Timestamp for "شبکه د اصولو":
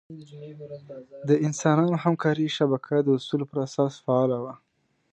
2.57-3.45